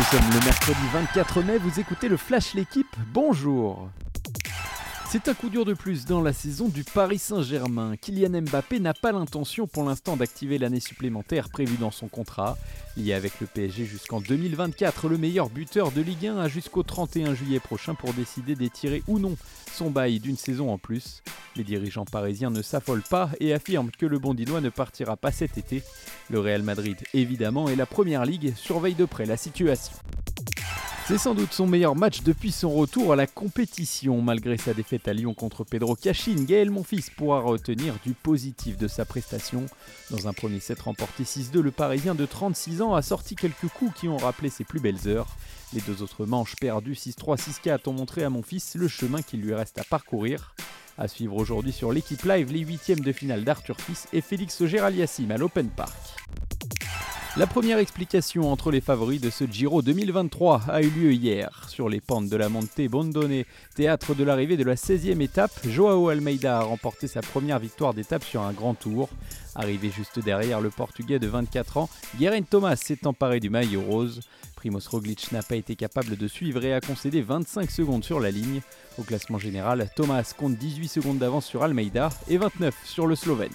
Nous 0.00 0.06
sommes 0.06 0.30
le 0.32 0.44
mercredi 0.46 0.80
24 0.94 1.42
mai, 1.42 1.58
vous 1.58 1.78
écoutez 1.78 2.08
le 2.08 2.16
Flash 2.16 2.54
L'équipe, 2.54 2.96
bonjour 3.12 3.90
c'est 5.10 5.26
un 5.26 5.34
coup 5.34 5.48
dur 5.48 5.64
de 5.64 5.74
plus 5.74 6.04
dans 6.04 6.22
la 6.22 6.32
saison 6.32 6.68
du 6.68 6.84
Paris 6.84 7.18
Saint-Germain. 7.18 7.96
Kylian 7.96 8.42
Mbappé 8.42 8.78
n'a 8.78 8.94
pas 8.94 9.10
l'intention 9.10 9.66
pour 9.66 9.82
l'instant 9.82 10.16
d'activer 10.16 10.56
l'année 10.56 10.78
supplémentaire 10.78 11.48
prévue 11.48 11.78
dans 11.78 11.90
son 11.90 12.06
contrat. 12.06 12.56
Lié 12.96 13.14
avec 13.14 13.40
le 13.40 13.48
PSG 13.48 13.86
jusqu'en 13.86 14.20
2024, 14.20 15.08
le 15.08 15.18
meilleur 15.18 15.50
buteur 15.50 15.90
de 15.90 16.00
Ligue 16.00 16.28
1 16.28 16.38
a 16.38 16.46
jusqu'au 16.46 16.84
31 16.84 17.34
juillet 17.34 17.58
prochain 17.58 17.96
pour 17.96 18.14
décider 18.14 18.54
d'étirer 18.54 19.02
ou 19.08 19.18
non 19.18 19.36
son 19.72 19.90
bail 19.90 20.20
d'une 20.20 20.36
saison 20.36 20.72
en 20.72 20.78
plus. 20.78 21.24
Les 21.56 21.64
dirigeants 21.64 22.04
parisiens 22.04 22.50
ne 22.50 22.62
s'affolent 22.62 23.02
pas 23.02 23.30
et 23.40 23.52
affirment 23.52 23.90
que 23.90 24.06
le 24.06 24.18
Bondinois 24.18 24.60
ne 24.60 24.70
partira 24.70 25.16
pas 25.16 25.32
cet 25.32 25.58
été. 25.58 25.82
Le 26.30 26.40
Real 26.40 26.62
Madrid, 26.62 26.96
évidemment, 27.14 27.68
et 27.68 27.76
la 27.76 27.86
Première 27.86 28.24
Ligue 28.24 28.54
surveillent 28.56 28.94
de 28.94 29.04
près 29.04 29.26
la 29.26 29.36
situation. 29.36 29.92
C'est 31.10 31.18
sans 31.18 31.34
doute 31.34 31.52
son 31.52 31.66
meilleur 31.66 31.96
match 31.96 32.22
depuis 32.22 32.52
son 32.52 32.70
retour 32.70 33.12
à 33.12 33.16
la 33.16 33.26
compétition. 33.26 34.22
Malgré 34.22 34.56
sa 34.56 34.74
défaite 34.74 35.08
à 35.08 35.12
Lyon 35.12 35.34
contre 35.34 35.64
Pedro 35.64 35.96
Cachin, 35.96 36.44
Gaël 36.44 36.70
Monfils 36.70 37.10
pourra 37.16 37.40
retenir 37.40 37.96
du 38.06 38.12
positif 38.12 38.76
de 38.76 38.86
sa 38.86 39.04
prestation. 39.04 39.66
Dans 40.12 40.28
un 40.28 40.32
premier 40.32 40.60
set 40.60 40.80
remporté 40.80 41.24
6-2, 41.24 41.58
le 41.58 41.72
Parisien 41.72 42.14
de 42.14 42.26
36 42.26 42.80
ans 42.80 42.94
a 42.94 43.02
sorti 43.02 43.34
quelques 43.34 43.66
coups 43.74 43.92
qui 43.98 44.06
ont 44.06 44.18
rappelé 44.18 44.50
ses 44.50 44.62
plus 44.62 44.78
belles 44.78 45.08
heures. 45.08 45.36
Les 45.72 45.80
deux 45.80 46.00
autres 46.00 46.26
manches 46.26 46.54
perdues 46.54 46.94
6-3, 46.94 47.40
6-4 47.64 47.88
ont 47.88 47.92
montré 47.92 48.22
à 48.22 48.30
Monfils 48.30 48.62
le 48.76 48.86
chemin 48.86 49.20
qu'il 49.20 49.40
lui 49.40 49.52
reste 49.52 49.80
à 49.80 49.84
parcourir. 49.84 50.54
À 51.00 51.08
suivre 51.08 51.34
aujourd'hui 51.36 51.72
sur 51.72 51.92
l'équipe 51.92 52.22
live 52.24 52.52
les 52.52 52.58
huitièmes 52.58 53.00
de 53.00 53.10
finale 53.10 53.42
d'Arthur 53.42 53.80
Fils 53.80 54.06
et 54.12 54.20
Félix 54.20 54.66
Géraliassim 54.66 55.30
à 55.30 55.38
l'Open 55.38 55.70
Park. 55.70 55.96
La 57.36 57.46
première 57.46 57.78
explication 57.78 58.50
entre 58.50 58.72
les 58.72 58.80
favoris 58.80 59.20
de 59.20 59.30
ce 59.30 59.44
Giro 59.44 59.82
2023 59.82 60.62
a 60.68 60.82
eu 60.82 60.90
lieu 60.90 61.12
hier. 61.12 61.64
Sur 61.68 61.88
les 61.88 62.00
pentes 62.00 62.28
de 62.28 62.36
la 62.36 62.48
Monte 62.48 62.80
Bondone, 62.88 63.44
théâtre 63.76 64.16
de 64.16 64.24
l'arrivée 64.24 64.56
de 64.56 64.64
la 64.64 64.74
16e 64.74 65.20
étape, 65.20 65.52
Joao 65.64 66.08
Almeida 66.08 66.58
a 66.58 66.62
remporté 66.62 67.06
sa 67.06 67.20
première 67.20 67.60
victoire 67.60 67.94
d'étape 67.94 68.24
sur 68.24 68.42
un 68.42 68.52
grand 68.52 68.74
tour. 68.74 69.08
Arrivé 69.54 69.92
juste 69.96 70.18
derrière 70.18 70.60
le 70.60 70.70
Portugais 70.70 71.20
de 71.20 71.28
24 71.28 71.76
ans, 71.76 71.88
Guerin 72.18 72.42
Thomas 72.42 72.74
s'est 72.74 73.06
emparé 73.06 73.38
du 73.38 73.48
maillot 73.48 73.82
rose. 73.82 74.22
Primoz 74.56 74.88
Roglic 74.88 75.30
n'a 75.30 75.44
pas 75.44 75.56
été 75.56 75.76
capable 75.76 76.16
de 76.16 76.26
suivre 76.26 76.64
et 76.64 76.74
a 76.74 76.80
concédé 76.80 77.22
25 77.22 77.70
secondes 77.70 78.04
sur 78.04 78.18
la 78.18 78.32
ligne. 78.32 78.60
Au 78.98 79.04
classement 79.04 79.38
général, 79.38 79.88
Thomas 79.94 80.34
compte 80.36 80.56
18 80.56 80.88
secondes 80.88 81.18
d'avance 81.18 81.46
sur 81.46 81.62
Almeida 81.62 82.10
et 82.28 82.38
29 82.38 82.74
sur 82.84 83.06
le 83.06 83.14
Slovène. 83.14 83.52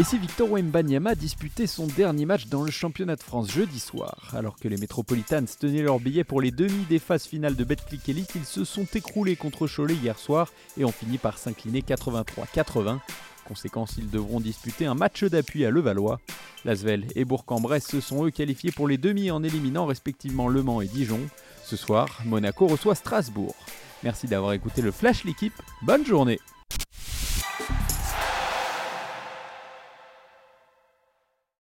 Et 0.00 0.02
si 0.02 0.16
Victor 0.16 0.50
Wembanyama 0.50 1.14
disputait 1.14 1.66
son 1.66 1.86
dernier 1.86 2.24
match 2.24 2.46
dans 2.46 2.62
le 2.62 2.70
championnat 2.70 3.16
de 3.16 3.22
France 3.22 3.50
jeudi 3.50 3.78
soir. 3.78 4.32
Alors 4.32 4.56
que 4.56 4.66
les 4.66 4.78
Metropolitans 4.78 5.44
tenaient 5.58 5.82
leur 5.82 6.00
billet 6.00 6.24
pour 6.24 6.40
les 6.40 6.50
demi 6.50 6.86
des 6.88 6.98
phases 6.98 7.26
finales 7.26 7.54
de 7.54 7.64
Betclic 7.64 8.08
Elite, 8.08 8.32
ils 8.34 8.46
se 8.46 8.64
sont 8.64 8.86
écroulés 8.94 9.36
contre 9.36 9.66
Cholet 9.66 9.92
hier 9.92 10.18
soir 10.18 10.54
et 10.78 10.86
ont 10.86 10.90
fini 10.90 11.18
par 11.18 11.36
s'incliner 11.36 11.82
83-80. 11.82 12.98
Conséquence, 13.46 13.96
ils 13.98 14.08
devront 14.08 14.40
disputer 14.40 14.86
un 14.86 14.94
match 14.94 15.22
d'appui 15.24 15.66
à 15.66 15.70
Levallois. 15.70 16.18
Lasvel 16.64 17.04
et 17.14 17.26
Bourg-en-Bresse 17.26 17.86
se 17.86 18.00
sont 18.00 18.24
eux 18.24 18.30
qualifiés 18.30 18.72
pour 18.72 18.88
les 18.88 18.96
demi 18.96 19.30
en 19.30 19.44
éliminant 19.44 19.84
respectivement 19.84 20.48
Le 20.48 20.62
Mans 20.62 20.80
et 20.80 20.88
Dijon. 20.88 21.20
Ce 21.62 21.76
soir, 21.76 22.22
Monaco 22.24 22.66
reçoit 22.66 22.94
Strasbourg. 22.94 23.54
Merci 24.02 24.28
d'avoir 24.28 24.54
écouté 24.54 24.80
le 24.80 24.92
Flash 24.92 25.24
l'équipe. 25.24 25.60
Bonne 25.82 26.06
journée 26.06 26.40